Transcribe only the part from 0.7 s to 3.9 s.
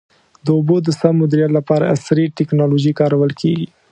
د سم مدیریت لپاره عصري ټکنالوژي کارول کېږي.